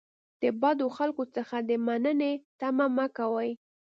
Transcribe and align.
د 0.41 0.43
بدو 0.61 0.87
خلکو 0.97 1.23
څخه 1.35 1.57
د 1.69 1.71
مننې 1.85 2.33
تمه 2.59 2.87
مه 2.95 3.05
کوئ. 3.17 3.51